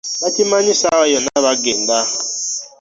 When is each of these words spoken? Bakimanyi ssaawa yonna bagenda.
Bakimanyi 0.23 0.73
ssaawa 0.75 1.05
yonna 1.13 1.37
bagenda. 1.45 1.97